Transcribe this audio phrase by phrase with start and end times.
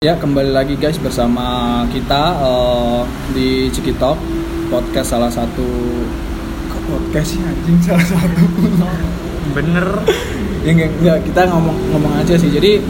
[0.00, 3.00] Ya kembali lagi guys bersama kita eh,
[3.36, 4.16] di Cikitok
[4.72, 5.68] podcast salah satu
[6.72, 7.76] kok podcast sih anjing?
[7.84, 8.44] Salah satu.
[9.52, 9.84] Bener.
[10.64, 12.48] Ya enggak, enggak, kita ngomong ngomong aja sih.
[12.48, 12.80] Jadi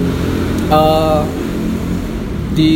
[0.71, 1.21] eh,
[2.55, 2.73] di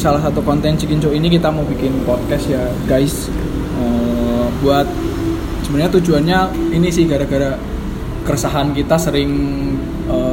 [0.00, 3.28] salah satu konten Cikinco ini kita mau bikin podcast ya guys.
[3.84, 4.88] Eh, buat
[5.68, 7.60] sebenarnya tujuannya ini sih gara-gara
[8.24, 9.28] keresahan kita sering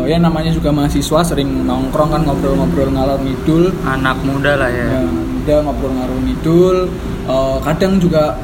[0.06, 3.74] ya namanya juga mahasiswa sering nongkrong kan ngobrol-ngobrol ngalor ngidul.
[3.84, 4.88] Anak muda lah ya.
[4.88, 5.02] Ya,
[5.44, 6.78] udah ngobrol ngalor ngidul.
[7.26, 8.38] Eh, kadang juga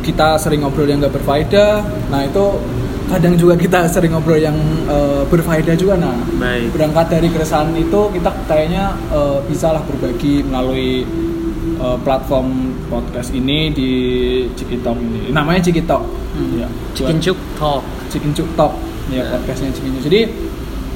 [0.00, 1.82] kita sering ngobrol yang gak berfaedah.
[2.12, 2.44] Nah itu
[3.06, 4.54] kadang juga kita sering ngobrol yang
[4.86, 6.14] eh, berfaedah juga nah.
[6.36, 6.70] Baik.
[6.72, 11.02] Berangkat dari keresahan itu kita kayaknya eh, bisalah berbagi melalui
[11.76, 13.90] eh, platform podcast ini di
[14.54, 15.20] Cikitok ini.
[15.32, 16.60] Namanya Cikitok Hmm.
[16.60, 16.68] ya
[17.16, 17.80] cook talk.
[18.12, 18.76] Chicken Cuk Talk.
[19.08, 19.32] Ya Ya.
[19.32, 20.04] podcastnya Chicken Cuk.
[20.04, 20.20] Jadi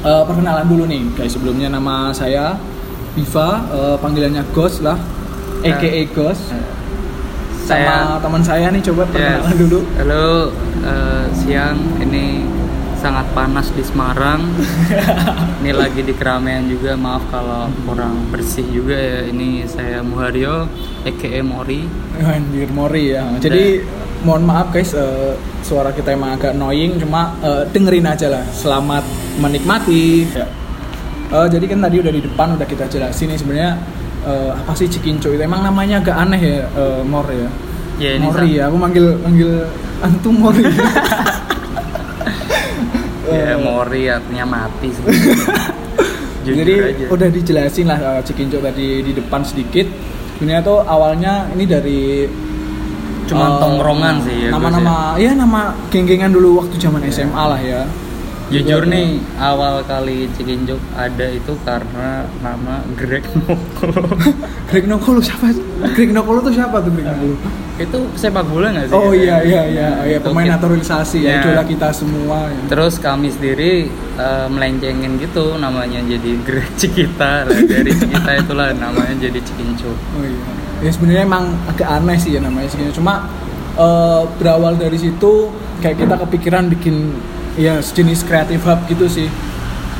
[0.02, 1.32] eh, perkenalan dulu nih guys.
[1.32, 2.56] Sebelumnya nama saya
[3.12, 4.96] Viva eh, panggilannya Ghost lah.
[5.60, 5.77] Ya.
[5.77, 6.45] AKA Ghost.
[7.61, 9.60] Sama saya teman saya nih coba perkenalan Yes.
[9.60, 9.80] dulu.
[9.98, 10.27] Halo
[10.83, 11.78] eh, siang.
[12.00, 12.25] Ini
[13.00, 14.44] sangat panas di Semarang.
[15.60, 16.97] Ini lagi di keramaian juga.
[16.97, 19.28] Maaf kalau kurang bersih juga ya.
[19.28, 20.66] Ini saya Muharyo
[21.05, 21.84] aka Mori.
[22.20, 23.25] Anjir Mori ya.
[23.38, 23.80] Jadi
[24.24, 25.32] mohon maaf guys eh,
[25.64, 29.04] suara kita emang agak annoying cuma eh, dengerin aja lah selamat
[29.40, 30.46] menikmati ya.
[31.30, 33.72] Eh, jadi kan tadi udah di depan udah kita jelasin nih sebenarnya
[34.26, 37.50] eh, apa sih Cikinco itu emang namanya agak aneh ya eh, Mor ya
[38.00, 39.68] ini Mori ya, aku manggil manggil
[40.00, 40.64] antum Mori.
[43.28, 44.88] ya Mori artinya mati
[46.41, 47.06] Jadi aja.
[47.12, 49.84] udah dijelasin lah uh, Cikinco tadi di depan sedikit.
[50.41, 52.24] Sebenarnya tuh awalnya ini dari
[53.31, 57.87] eh, Cuman tongkrongan sih ya, Nama-nama ya nama geng-gengan dulu waktu zaman SMA lah ya.
[58.51, 63.87] Jujur Juga- nih, awal kali Cikinjuk ada itu karena nama Greg Noko.
[64.69, 65.55] Greg Nokolo siapa?
[65.93, 67.37] Greg Nokolo tuh siapa tuh Greg Nokolo?
[67.81, 68.95] itu sepak bola nggak sih?
[68.95, 71.41] Oh iya iya iya, oh, iya Itu pemain kita- naturalisasi ya, Ya.
[71.41, 72.60] idola kita semua ya.
[72.69, 79.41] Terus kami sendiri eh, melencengin gitu namanya jadi Greg Cikita dari Cikita itulah namanya jadi
[79.41, 79.97] Cikinjuk.
[79.97, 80.44] Oh iya.
[80.81, 82.91] Ya sebenarnya emang agak aneh sih ya namanya segini.
[82.91, 83.31] Cuma
[83.72, 87.16] eh, berawal dari situ kayak kita kepikiran bikin
[87.56, 89.28] ya sejenis creative hub gitu sih.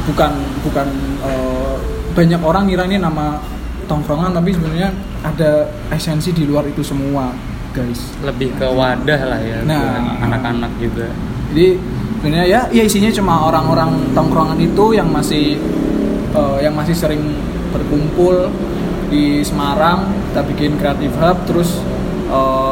[0.07, 0.33] Bukan
[0.67, 0.87] bukan
[1.23, 1.77] eh,
[2.15, 3.39] banyak orang ngira ini nama
[3.87, 4.91] tongkrongan tapi sebenarnya
[5.23, 7.35] ada esensi di luar itu semua,
[7.75, 8.15] guys.
[8.23, 9.79] Lebih ke wadah lah ya Nah.
[9.79, 11.09] buat anak-anak juga.
[11.51, 11.69] Jadi
[12.21, 15.57] sebenarnya ya ya isinya cuma orang-orang tongkrongan itu yang masih
[16.37, 17.23] eh, yang masih sering
[17.75, 18.51] berkumpul
[19.11, 21.83] di Semarang kita bikin creative hub terus
[22.31, 22.70] eh,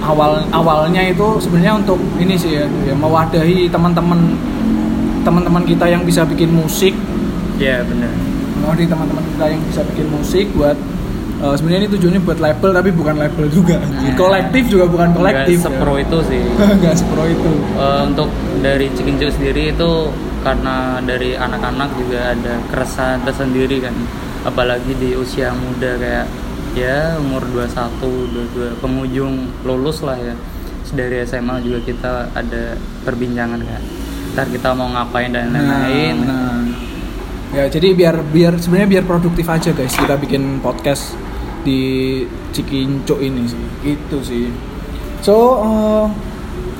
[0.00, 4.36] awal awalnya itu sebenarnya untuk ini sih ya, ya mewadahi teman-teman
[5.20, 6.94] teman-teman kita yang bisa bikin musik
[7.56, 8.12] Iya benar.
[8.58, 10.76] mewadahi teman-teman kita yang bisa bikin musik buat
[11.38, 14.14] eh, sebenarnya ini tujuannya buat label tapi bukan label juga Nah.
[14.14, 16.42] kolektif juga bukan kolektif Nggak sepro itu sih.
[16.80, 19.90] nggak sepro itu Eh, untuk dari Cikinjuk sendiri itu
[20.38, 23.94] karena dari anak-anak juga ada keresahan tersendiri kan
[24.40, 26.26] apalagi di usia muda kayak
[26.78, 30.34] ya umur 21, 22 penghujung lulus lah ya
[30.88, 33.82] dari SMA juga kita ada perbincangan kan
[34.32, 36.62] ntar kita mau ngapain dan lain-lain Nah, nah.
[37.48, 41.16] Ya jadi biar biar sebenarnya biar produktif aja guys kita bikin podcast
[41.64, 42.20] di
[42.52, 43.64] Cikinco ini sih.
[43.88, 44.52] Itu sih.
[45.24, 46.06] So eh,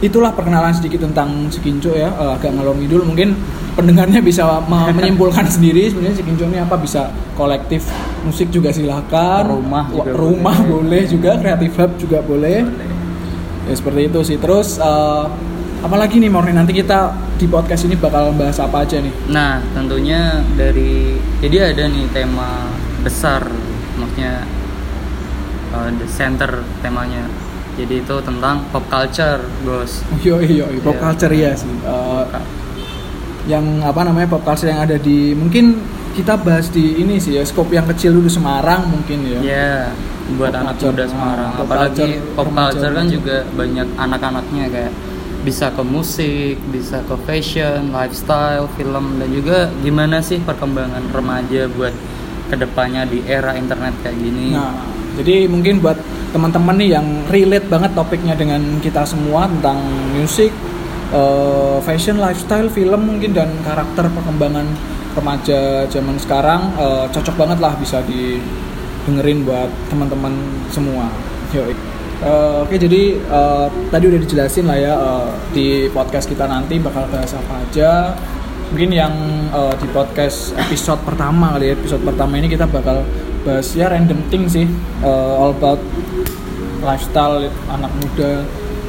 [0.04, 2.12] itulah perkenalan sedikit tentang Cikinco ya.
[2.12, 3.32] Eh, agak ngalor ngidul mungkin
[3.75, 7.88] pendengarnya bisa me- menyimpulkan sendiri sebenarnya Cikinco ini apa bisa kolektif
[8.21, 10.71] musik juga silahkan Rumah juga rumah boleh.
[10.73, 12.67] boleh juga kreatif hub juga boleh
[13.65, 15.25] ya seperti itu sih terus eh,
[15.79, 20.21] apalagi nih Morni nanti kita di podcast ini bakal bahas apa aja nih Nah, tentunya
[20.53, 22.67] dari jadi ada nih tema
[22.99, 23.47] besar,
[23.95, 24.43] maksudnya
[25.71, 27.23] uh, the center temanya.
[27.78, 30.03] Jadi itu tentang pop culture, bos.
[30.19, 31.03] yo yo yo, pop Iya.
[31.05, 32.25] culture ya sih Eh,
[33.47, 35.78] yang apa namanya pop culture yang ada di mungkin
[36.19, 39.75] kita bahas di ini sih ya skop yang kecil dulu Semarang mungkin ya Ya,
[40.34, 40.91] buat Pop anak culture.
[40.91, 41.51] muda Semarang.
[41.54, 44.92] Pop Apalagi pop culture kan juga banyak anak-anaknya kayak
[45.47, 51.95] bisa ke musik, bisa ke fashion, lifestyle, film dan juga gimana sih perkembangan remaja buat
[52.51, 54.59] ke depannya di era internet kayak gini.
[54.59, 54.75] Nah,
[55.15, 55.97] jadi mungkin buat
[56.34, 59.78] teman-teman nih yang relate banget topiknya dengan kita semua tentang
[60.19, 60.51] musik,
[61.15, 64.66] eh, fashion, lifestyle, film mungkin dan karakter perkembangan
[65.18, 70.32] remaja zaman sekarang eh, cocok banget lah bisa didengerin buat teman-teman
[70.70, 71.10] semua.
[72.18, 77.06] Eh, Oke jadi eh, tadi udah dijelasin lah ya eh, di podcast kita nanti bakal
[77.15, 78.10] bahas apa aja
[78.74, 79.15] mungkin yang
[79.54, 83.06] eh, di podcast episode pertama kali ya episode pertama ini kita bakal
[83.47, 84.66] bahas ya random thing sih
[85.06, 85.78] eh, all about
[86.82, 88.42] lifestyle anak muda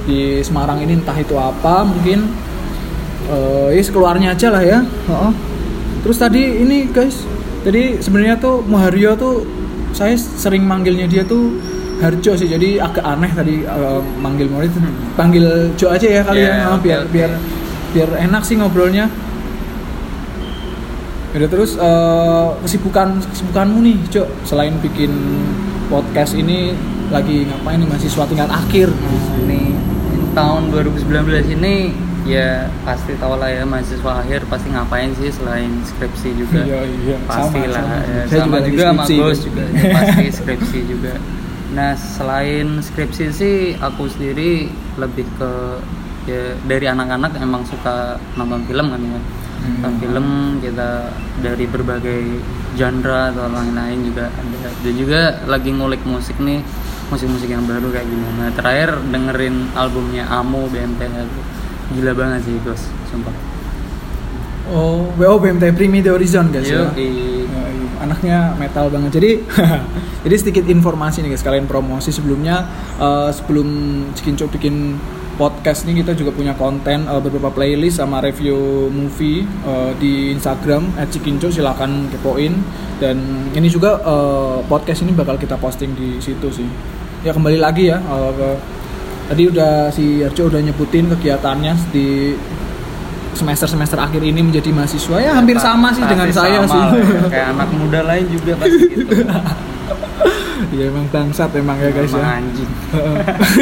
[0.09, 2.25] di Semarang ini entah itu apa mungkin
[3.29, 5.31] eh ya sekeluarnya aja lah ya Heeh.
[5.99, 7.23] Terus tadi ini guys
[7.61, 9.43] tadi sebenarnya tuh Muharyo tuh
[9.91, 11.57] saya sering manggilnya dia tuh
[11.99, 14.71] Harjo sih jadi agak aneh tadi eh, manggil murid
[15.19, 17.11] panggil Jo aja ya kali Ya, ya oke, biar oke.
[17.11, 17.31] biar
[17.91, 19.11] biar enak sih ngobrolnya
[21.29, 24.49] Udah terus eh, kesibukan kesibukanmu nih, Cok.
[24.49, 25.13] Selain bikin
[25.85, 26.73] podcast ini
[27.13, 28.89] lagi ngapain nih mahasiswa tingkat akhir?
[29.45, 29.77] ini
[30.33, 31.93] tahun 2019 ini
[32.25, 32.49] ya
[32.83, 37.17] pasti tau lah ya mahasiswa akhir pasti ngapain sih selain skripsi juga Iya, iya.
[37.23, 37.97] pasti Sama, lah sama.
[38.03, 39.03] ya, Saya sama juga sama.
[39.05, 41.13] Gus juga ya, pasti skripsi juga
[41.69, 44.67] nah selain skripsi sih aku sendiri
[44.97, 45.51] lebih ke
[46.25, 49.21] ya dari anak-anak emang suka nonton film kan ya
[49.59, 49.75] Hmm.
[49.75, 50.27] nonton film
[50.63, 51.11] kita
[51.43, 52.39] dari berbagai
[52.79, 56.63] genre atau lain-lain juga ada dan juga lagi ngulik musik nih
[57.11, 61.43] musik-musik yang baru kayak gimana terakhir dengerin albumnya Amo tuh.
[61.95, 63.33] Gila banget sih Gus sumpah
[64.69, 66.93] Oh, WO BMT Primi The Horizon guys ya.
[66.93, 67.09] Di
[67.49, 67.65] Ya,
[68.05, 69.17] anaknya metal banget.
[69.17, 69.31] Jadi
[70.29, 72.69] jadi sedikit informasi nih guys, kalian promosi sebelumnya
[73.01, 73.67] eh, sebelum
[74.13, 75.01] Cikinco bikin
[75.39, 80.93] podcast ini kita juga punya konten eh, beberapa playlist sama review movie eh, di Instagram
[81.09, 82.53] @cikinco silakan kepoin
[83.01, 83.17] dan
[83.57, 86.69] ini juga eh, podcast ini bakal kita posting di situ sih.
[87.25, 87.99] Ya kembali lagi ya
[88.31, 88.49] ke
[89.29, 92.33] tadi udah si Arjo udah nyebutin kegiatannya di
[93.37, 96.81] semester-semester akhir ini menjadi mahasiswa ya hampir sama sih dengan Pasti saya sama sih.
[96.81, 97.21] ya.
[97.33, 99.15] kayak anak muda lain juga pasti gitu
[100.69, 102.31] Iya emang bangsat emang ya guys Emang ya.
[102.43, 102.71] anjing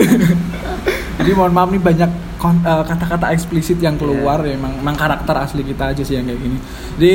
[1.17, 2.11] Jadi mohon maaf nih banyak
[2.41, 6.39] eh, kata-kata eksplisit yang keluar ya emang, emang karakter asli kita aja sih yang kayak
[6.39, 6.57] gini.
[6.97, 7.13] Jadi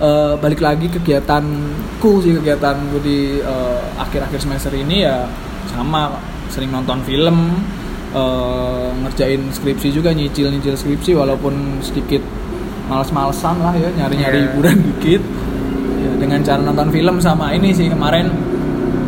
[0.00, 5.26] eh, balik lagi kegiatanku sih kegiatanku di eh, akhir-akhir semester ini ya
[5.66, 6.14] sama
[6.50, 7.58] sering nonton film,
[8.12, 12.22] eh, ngerjain skripsi juga nyicil-nyicil skripsi walaupun sedikit
[12.86, 15.22] males-malesan lah ya nyari-nyari hiburan dikit.
[15.96, 18.32] Ya, dengan cara nonton film sama ini sih kemarin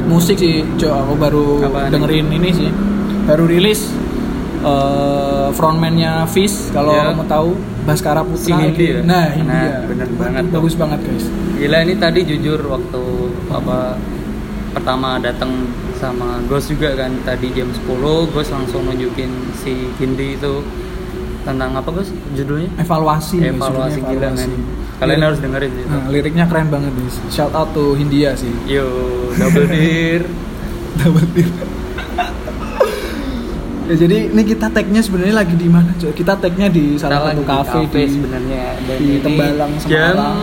[0.05, 1.89] musik sih Jo aku baru nih?
[1.89, 2.69] dengerin ini sih
[3.25, 3.89] baru rilis
[4.61, 7.11] eh, frontman-nya Fish kalau Ya.
[7.11, 7.49] kamu tahu
[7.83, 9.01] Baskara Putra Si Hindi ya?
[9.03, 9.79] nah Hindi Nah, ya.
[9.85, 13.03] bener banget bagus banget guys gila ini tadi jujur waktu
[13.49, 13.79] apa
[14.73, 17.87] pertama datang sama Ghost juga kan tadi jam 10
[18.29, 20.65] Ghost langsung nunjukin si Hindi itu
[21.43, 22.11] tentang apa Ghost?
[22.33, 22.71] Judulnya?
[22.77, 23.39] Evaluasi.
[23.45, 24.51] Evaluasi judulnya gila evaluasi.
[24.99, 25.85] kalian Lirik- harus dengerin sih.
[25.85, 27.11] Nah, liriknya keren banget nih.
[27.29, 28.53] Shout out to Hindia sih.
[28.65, 28.87] Yo
[29.35, 30.23] double deer
[30.99, 31.49] Dapat ya
[33.93, 36.15] jadi ini kita tagnya sebenarnya lagi di mana Jo?
[36.15, 38.65] kita tagnya di salah satu kafe di sebenarnya.
[38.81, 40.39] Dan di Tembalang, jam Semarang.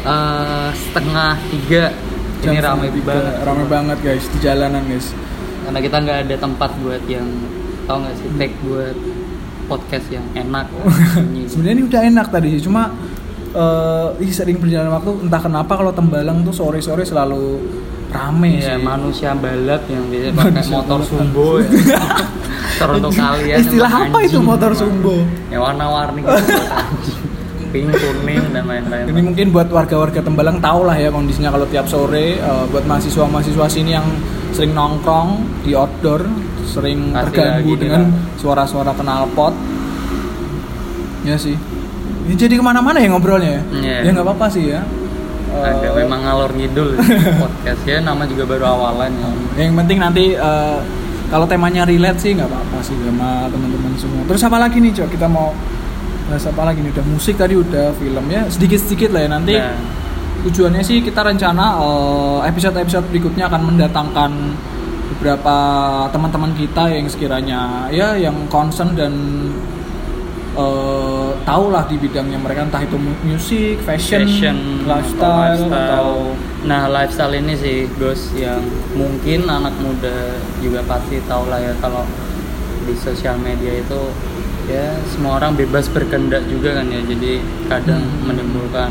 [0.00, 1.84] eh, setengah tiga
[2.40, 3.34] jam ini ramai banget.
[3.42, 5.10] ramai banget guys di jalanan guys.
[5.64, 7.28] Karena kita nggak ada tempat buat yang
[7.84, 8.96] tau nggak sih tag buat
[9.66, 10.66] podcast yang enak.
[11.50, 12.92] Sebenarnya ini udah enak tadi sih cuma
[13.48, 17.58] eh ih, sering berjalan waktu entah kenapa kalau Tembalang tuh sore sore selalu
[18.08, 18.84] rame Iya, sih.
[18.84, 21.68] manusia balap yang biasa pakai motor sumbo ya.
[22.80, 25.24] Teruntuk kalian istilah apa itu motor sumbo?
[25.48, 26.32] Ya warna-warni gitu.
[27.68, 29.04] Pink, kuning dan lain-lain.
[29.06, 33.66] ini mungkin buat warga-warga Tembalang tahu lah ya kondisinya kalau tiap sore eh, buat mahasiswa-mahasiswa
[33.66, 34.06] sini yang
[34.50, 35.28] sering nongkrong
[35.60, 36.24] di outdoor
[36.64, 38.02] sering Pasti terganggu lagi dengan
[38.34, 39.52] suara-suara knalpot
[41.22, 41.56] ya sih
[42.24, 43.96] ini jadi ke mana-mana ya ngobrolnya ya Iya.
[44.02, 44.80] ya nggak apa-apa sih ya
[45.48, 46.92] Ada Eh, memang ngalor ngidul
[47.40, 49.28] podcast ya nama juga baru awalan ya.
[49.58, 50.78] yang penting nanti eh,
[51.26, 55.08] kalau temanya relate sih nggak apa-apa sih sama teman-teman semua terus apa lagi nih cok
[55.10, 55.52] kita mau
[56.28, 56.92] bahas apa lagi nih?
[56.92, 58.44] Udah musik tadi udah film ya.
[58.46, 59.74] Sedikit-sedikit lah ya nanti Nah,
[60.38, 64.30] tujuannya sih kita rencana eh, episode-episode berikutnya akan mendatangkan
[65.16, 65.56] beberapa
[66.14, 69.12] teman-teman kita yang sekiranya ya yang concern dan
[70.54, 72.66] eh, tahu lah di bidangnya mereka.
[72.66, 76.06] Entah itu mu- musik, fashion, fashion, lifestyle, atau
[76.66, 78.60] nah lifestyle ini sih Gus yang
[78.94, 82.02] mungkin anak muda juga pasti tahu lah ya kalau
[82.82, 84.00] di sosial media itu
[84.68, 87.00] ya semua orang bebas berkendak juga kan ya.
[87.02, 88.28] Jadi kadang Hmm.
[88.28, 88.90] menimbulkan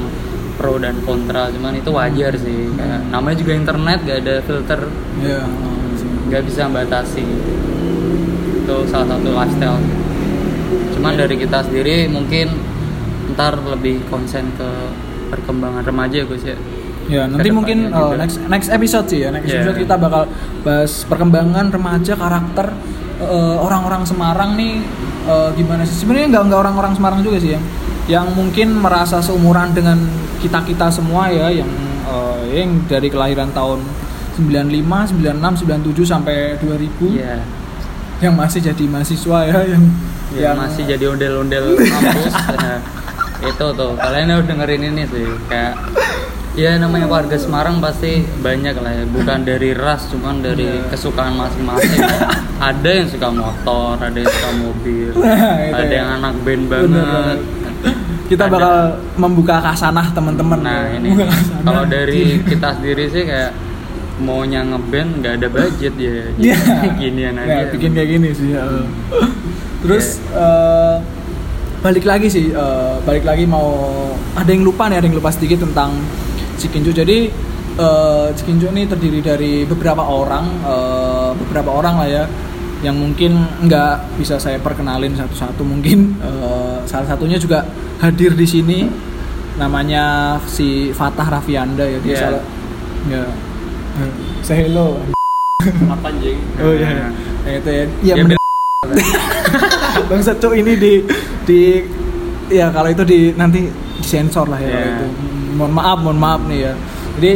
[0.57, 1.47] pro dan kontra.
[1.49, 2.73] Cuman itu wajar sih.
[2.73, 4.79] Kayak namanya juga internet gak ada filter.
[5.21, 5.41] Ya
[6.27, 7.23] nggak bisa batasi
[8.57, 9.79] itu salah satu lifestyle.
[10.91, 12.51] Cuman dari kita sendiri mungkin
[13.31, 14.69] ntar lebih konsen ke
[15.29, 16.57] perkembangan remaja Gus ya.
[17.07, 19.31] Ya, nanti mungkin uh, next next episode sih ya.
[19.31, 19.63] Next Yeah.
[19.63, 20.27] episode kita bakal
[20.67, 22.75] bahas perkembangan remaja karakter
[23.23, 24.83] uh, orang-orang Semarang nih
[25.27, 25.95] uh, gimana sih?
[25.99, 27.61] Sebenarnya nggak nggak orang-orang Semarang juga sih ya.
[28.07, 29.99] yang mungkin merasa seumuran dengan
[30.39, 31.67] kita kita semua ya yang
[32.07, 33.83] uh, yang dari kelahiran tahun
[34.39, 36.87] 95, 96, 97 sampai 2000
[37.19, 37.43] Iya.
[38.23, 39.83] yang masih jadi mahasiswa ya yang
[40.31, 42.79] yang masih jadi ondel-ondel kampus Nah,
[43.43, 45.75] itu tuh kalian harus dengerin ini sih kayak
[46.57, 50.89] ya namanya warga Semarang pasti banyak lah ya bukan dari ras cuman dari Iya.
[50.89, 52.01] kesukaan masing-masing
[52.59, 55.37] ada yang suka motor ada yang suka mobil Nah,
[55.71, 55.95] ada ya.
[55.95, 57.39] yang anak band Bener banget banget.
[58.27, 58.51] kita Ada.
[58.51, 58.75] bakal
[59.15, 60.97] membuka kasanah teman-teman nah ya.
[60.97, 61.09] ini
[61.61, 63.53] kalau dari kita sendiri sih kayak
[64.17, 66.57] maunya ngeband nggak ada budget ya Iya.
[66.99, 68.49] ginian Ya, aja bikin kayak gini sih.
[68.51, 68.65] ya.
[69.77, 70.95] Terus eh,
[71.79, 73.69] balik lagi sih, eh, balik lagi mau
[74.33, 75.93] ada yang lupa nih, ada yang lupa sedikit tentang
[76.57, 76.91] Cikinju.
[76.91, 77.17] Jadi
[77.77, 82.23] eh, Cikinju ini terdiri dari beberapa orang, eh, beberapa orang lah ya,
[82.81, 83.33] yang mungkin
[83.63, 85.61] nggak bisa saya perkenalin satu-satu.
[85.61, 87.65] Mungkin eh, salah satunya juga
[87.97, 88.89] hadir di sini,
[89.55, 91.99] namanya si Fatah Raffianda ya.
[91.99, 92.19] Dia Iya.
[92.19, 92.43] salah,
[93.07, 93.23] ya.
[94.41, 94.97] Say hello.
[95.67, 97.11] apa anjing Oh iya,
[97.43, 97.83] ya, itu ya.
[97.99, 98.37] Iya Ya, bener.
[100.07, 101.01] Bang Secu ini di
[101.43, 101.81] di
[102.47, 103.65] ya kalau itu di nanti
[103.97, 104.93] disensor lah ya kalau Iya.
[104.95, 105.07] itu.
[105.57, 106.73] Mohon maaf, mohon maaf nih ya.
[107.17, 107.31] Jadi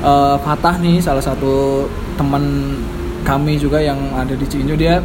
[0.00, 2.76] eh, Fatah nih salah satu teman
[3.24, 5.00] kami juga yang ada di Cikinjo dia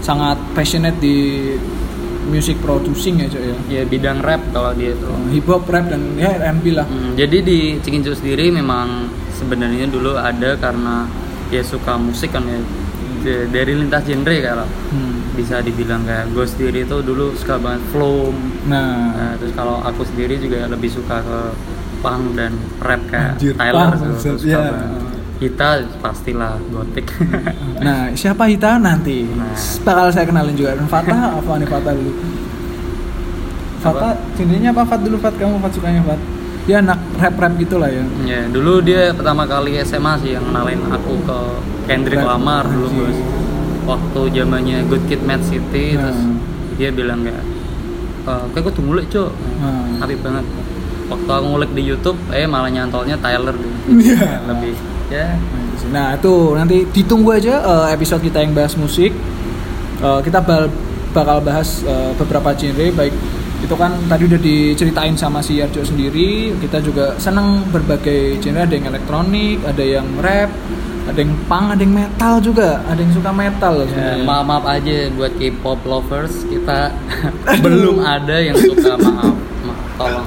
[0.00, 1.52] sangat passionate di
[2.26, 3.56] music producing ya Cok ya.
[3.70, 6.84] ya bidang rap kalau dia tuh Hip hop, rap dan ya R&B lah.
[6.84, 11.04] Hmm, jadi di Cikincu sendiri memang sebenarnya dulu ada karena
[11.48, 12.60] dia suka musik kan ya
[13.48, 15.20] dari lintas genre kalau Hmm.
[15.34, 18.32] bisa dibilang kayak gue sendiri itu dulu suka banget flow
[18.64, 21.38] Nah, Nah, terus kalau aku sendiri juga lebih suka ke
[21.98, 24.58] punk dan rap kayak Anjir, Tyler punk, tuh, iya.
[24.58, 25.02] banget.
[25.38, 27.06] kita pastilah gotik
[27.86, 29.22] Nah, siapa Hita nanti?
[29.22, 29.54] Nah.
[29.86, 30.74] Bakal saya kenalin juga.
[30.74, 32.12] Dan Fatah apa nih Fatah dulu?
[33.78, 35.34] Fatah, cindinya apa Fat dulu Fat?
[35.38, 36.20] Kamu Fat sukanya Fat?
[36.66, 38.04] Dia anak rap-rap gitu lah ya.
[38.28, 41.38] ya dulu dia pertama kali SMA sih yang kenalin aku ke
[41.88, 42.92] Kendrick Rap, Lamar dulu
[43.88, 46.12] waktu zamannya Good Kid Mad City Nah.
[46.12, 46.20] terus
[46.76, 47.40] dia bilang kayak
[48.28, 49.32] e, kayak gue tuh ngulik cok
[49.64, 50.04] Nah.
[50.04, 50.44] banget
[51.08, 54.38] waktu aku ngulik di YouTube eh malah nyantolnya Tyler Iya.
[54.50, 54.74] lebih
[55.08, 55.34] ya.
[55.88, 59.10] Nah, itu nanti ditunggu aja eh, episode kita yang bahas musik.
[59.98, 60.68] Eh, kita bal-
[61.10, 63.14] bakal bahas eh, beberapa genre baik
[63.58, 66.52] itu kan tadi udah diceritain sama si Arjo sendiri.
[66.54, 70.52] Kita juga seneng berbagai genre ada yang elektronik ada yang rap
[71.08, 75.08] ada yang punk ada yang metal juga ada yang suka metal Ya, maaf maaf aja
[75.10, 76.92] buat K-pop lovers kita
[77.64, 79.32] belum ada yang suka maaf,
[79.64, 80.26] maaf tolong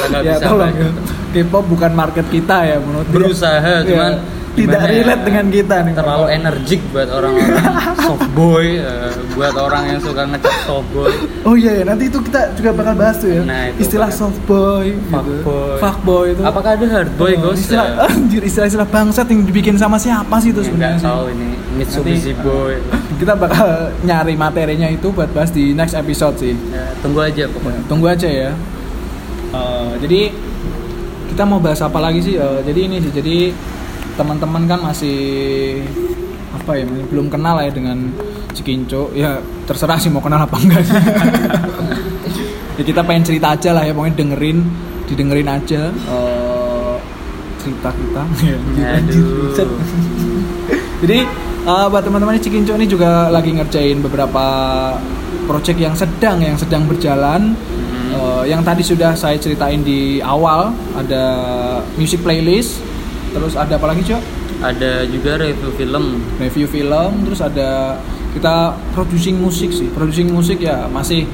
[0.00, 0.90] kita nggak ya bisa tolong ya.
[1.30, 3.14] K-pop bukan market kita ya menurut dia.
[3.14, 4.12] berusaha Ya, cuman
[4.50, 7.64] tidak ya, relate dengan kita nih terlalu energik buat orang-orang
[8.02, 12.18] soft boy eh, buat orang yang suka ngecek soft boy Oh iya ya, nanti itu
[12.18, 13.40] kita juga bakal bahas tuh ya.
[13.40, 15.78] Nah, itu istilah soft boy, Fuckboy.
[15.78, 16.42] fuckboy itu.
[16.42, 17.94] apakah ada hard boy Oh, ghost Istilah, ya?
[18.10, 20.98] anjir, istilah-istilah bangsat yang dibikin sama siapa sih itu Ya, sebenarnya?
[20.98, 22.74] nggak tahu ini Mitsubishi Nanti, boy
[23.22, 23.68] Kita bakal
[24.02, 26.58] nyari materinya itu buat bahas di next episode sih.
[26.68, 28.50] Ya, tunggu aja Ya, pokoknya tunggu aja ya.
[29.50, 30.20] Eh, jadi
[31.34, 32.34] kita mau bahas apa lagi sih?
[32.38, 33.50] Eh, jadi ini sih, jadi
[34.14, 35.18] teman-teman kan masih
[36.54, 38.14] apa ya, belum kenal lah ya dengan
[38.54, 39.10] Cikinco.
[39.14, 40.94] Ya terserah sih mau kenal apa enggak sih.
[42.78, 44.58] ya kita pengen cerita aja lah ya, pokoknya dengerin,
[45.10, 46.94] didengerin aja eh,
[47.58, 48.22] cerita kita.
[48.78, 49.68] Ya, buset.
[51.00, 51.18] Jadi
[51.66, 54.46] eh, buat teman-teman Cikinco ini juga lagi ngerjain beberapa
[55.50, 57.58] project yang sedang yang sedang berjalan.
[57.58, 57.99] Hmm.
[58.40, 61.24] Eh, yang tadi sudah saya ceritain di awal ada
[61.94, 62.80] music playlist,
[63.30, 64.22] terus ada apa lagi cok?
[64.60, 66.04] ada juga review film
[66.36, 67.96] Review film, terus ada
[68.30, 68.54] kita
[68.92, 69.88] producing musik sih.
[69.88, 71.24] Producing musik ya masih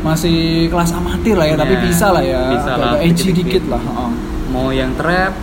[0.00, 0.36] masih
[0.66, 2.42] kelas amatir lah ya, tapi Ya, bisa lah ya.
[2.50, 3.44] bisa Agak lah, edgy dikit-dikit.
[3.60, 3.82] dikit lah.
[3.82, 4.10] heeh.
[4.46, 5.34] mau yang trap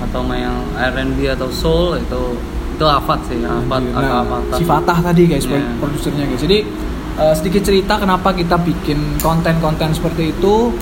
[0.00, 2.22] atau mau yang R&B atau soul itu
[2.70, 4.54] itu Afat sih Afat Nah, agak Afatan.
[4.54, 5.62] si Fatah tadi guys, Iya.
[5.78, 6.38] produsernya guys.
[6.38, 6.58] Jadi
[7.18, 10.74] eh, sedikit cerita kenapa kita bikin konten-konten seperti itu.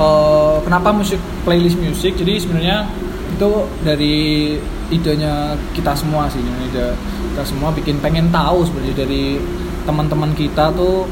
[0.00, 2.16] eh, kenapa musik playlist musik?
[2.16, 2.88] Jadi sebenarnya
[3.36, 3.50] itu
[3.84, 4.56] dari
[4.90, 6.92] idenya kita semua sih, ide
[7.32, 9.38] kita semua bikin pengen tahu sebenarnya dari
[9.86, 11.06] teman-teman kita tuh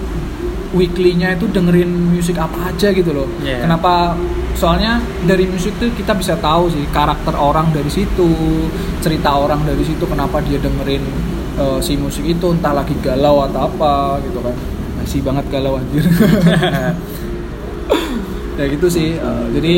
[0.76, 3.28] weekly-nya itu dengerin musik apa aja gitu loh.
[3.40, 3.64] Iya.
[3.64, 4.12] Kenapa?
[4.58, 8.28] Soalnya dari musik tuh kita bisa tahu sih karakter orang dari situ,
[9.00, 11.00] cerita orang dari situ kenapa dia dengerin
[11.58, 14.54] eh, si musik itu entah lagi galau atau apa gitu kan.
[14.98, 16.04] Masih banget galau anjir.
[18.58, 19.16] ya gitu sih.
[19.16, 19.74] Eh, jadi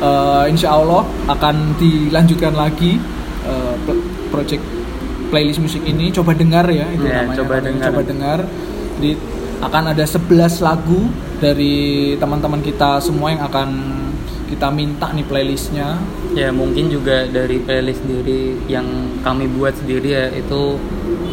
[0.00, 2.96] eh, insya Allah akan dilanjutkan lagi
[3.82, 4.62] pl- project
[5.28, 6.10] playlist musik ini.
[6.10, 7.36] Coba dengar ya itu Ya, namanya.
[7.42, 7.86] coba dengar.
[7.90, 8.38] Coba dengar.
[8.96, 9.10] Jadi
[9.56, 11.00] akan ada 11 lagu
[11.36, 13.68] dari teman-teman kita semua yang akan
[14.46, 15.98] kita minta nih playlistnya.
[16.32, 18.86] Ya mungkin juga dari playlist sendiri yang
[19.20, 20.78] kami buat sendiri ya itu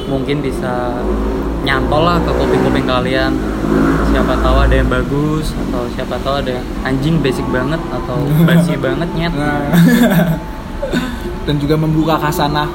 [0.09, 0.99] mungkin bisa
[1.63, 3.31] nyantol lah ke kuping-kuping kalian.
[4.13, 8.17] Siapa tahu ada yang bagus atau siapa tahu ada yang anjing basic banget atau
[8.47, 9.33] basi banget nyet.
[9.33, 9.71] Nah,
[11.45, 12.67] dan juga membuka kasanah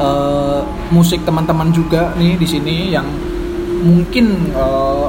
[0.00, 0.60] eh,
[0.92, 3.06] musik teman-teman juga nih di sini yang
[3.84, 5.06] mungkin eh,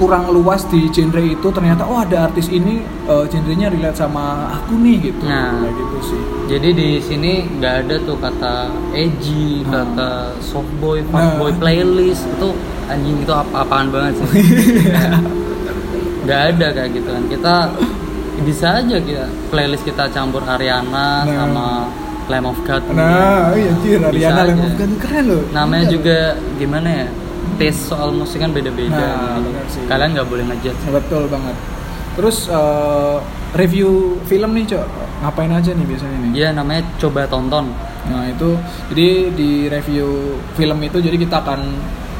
[0.00, 4.72] kurang luas di genre itu ternyata oh ada artis ini eh, genrenya relate sama aku
[4.74, 5.60] nih gitu Nah.
[5.60, 8.54] Kayak gitu sih jadi di sini nggak ada tuh kata
[8.92, 9.84] edgy Nah.
[9.84, 11.12] kata softboy Nah.
[11.12, 12.48] fuckboy playlist itu
[12.86, 14.26] anjing itu apa-apaan banget sih
[16.24, 17.54] nggak ada kayak gitu kan kita
[18.40, 20.56] bisa aja kita playlist kita campur Nah.
[20.56, 21.66] Ariana sama
[22.26, 24.42] Lamb of God nah iya anjir Ariana.
[24.46, 25.92] Lamb of God keren loh namanya Iya.
[25.92, 26.18] juga
[26.56, 27.06] gimana ya
[27.56, 29.84] taste soal musik kan beda-beda Nah, sih.
[29.84, 30.80] kalian nggak boleh ngejudge.
[30.88, 31.56] Betul banget.
[32.14, 33.16] Terus eh,
[33.54, 33.90] review
[34.24, 34.86] film nih cok.
[35.20, 36.30] Ngapain aja nih biasanya nih?
[36.32, 37.70] Ya namanya coba tonton.
[38.08, 38.56] Nah itu
[38.88, 40.08] jadi di review
[40.54, 41.60] film itu jadi kita akan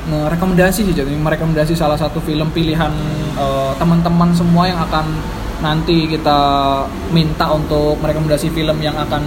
[0.00, 2.92] merekomendasi sih jadi merekomendasi salah satu film pilihan
[3.34, 5.04] eh, teman-teman semua yang akan
[5.60, 6.40] nanti kita
[7.10, 9.20] minta untuk merekomendasi film yang akan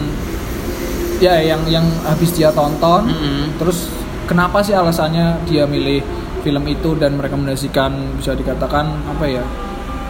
[1.17, 3.05] ya yang yang habis dia tonton.
[3.05, 3.53] Mm-mm.
[3.55, 3.89] terus
[4.25, 5.99] kenapa sih alasannya dia milih
[6.41, 9.43] film itu dan merekomendasikan bisa dikatakan apa ya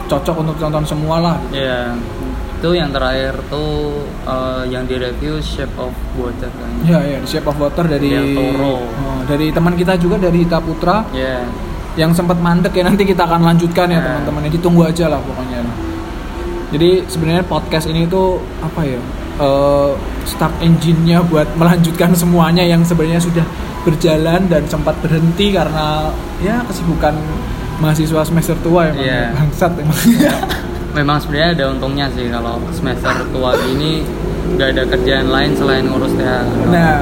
[0.03, 1.35] cocok untuk tonton semua lah?
[1.49, 1.93] Ya
[2.57, 3.91] itu yang terakhir tuh
[4.23, 6.69] eh, yang di review Shape of Water kan.
[6.83, 8.79] Ya ya The Shape of Water dari Del Toro.
[8.79, 11.03] Oh, dari teman kita juga dari Hita Putra.
[11.11, 11.43] Ya
[11.93, 14.05] yang sempat mandek ya nanti kita akan lanjutkan ya Ya.
[14.17, 14.41] teman-teman.
[14.47, 15.61] Ini ditunggu aja lah pokoknya.
[16.73, 18.97] Jadi sebenarnya podcast ini tuh apa ya
[19.37, 19.91] eh,
[20.25, 23.45] start engine-nya buat melanjutkan semuanya yang sebenarnya sudah
[23.83, 26.07] berjalan dan sempat berhenti karena
[26.39, 27.11] ya kesibukan
[27.75, 29.21] mahasiswa semester tua emang Iya.
[29.33, 29.99] bangsat emang
[30.97, 34.05] memang sebenarnya ada untungnya sih kalau semester tua ini
[34.53, 36.99] nggak ada kerjaan lain selain ngurus THR nah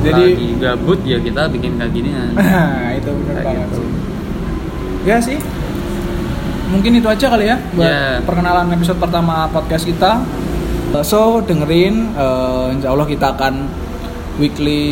[0.00, 3.76] jadi lagi gabut ya kita bikin kayak gini kan Nah, itu benar banget gitu.
[3.76, 3.88] sih.
[5.02, 5.38] Ya sih.
[6.68, 8.20] Mungkin itu aja kali ya buat Ya.
[8.22, 10.22] perkenalan episode pertama podcast kita.
[11.02, 13.54] So, dengerin uh, insya Allah kita akan
[14.40, 14.82] weekly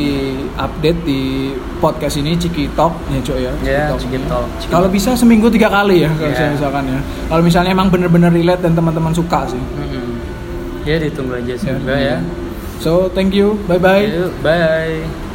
[0.55, 3.53] update di podcast ini Ciki Talk ya Cok ya.
[3.65, 3.99] ya Talk.
[3.99, 6.37] sedikit tol Kalau bisa seminggu tiga kali ya kalau Ya.
[6.37, 7.01] saya misalkan ya.
[7.27, 9.59] Kalau misalnya emang bener-bener relate dan teman-teman suka sih.
[9.59, 10.21] Mm-mm.
[10.85, 12.17] ya ditunggu aja semoga ya,
[12.79, 13.59] So, thank you.
[13.67, 14.07] Bye bye.
[14.39, 15.28] Bye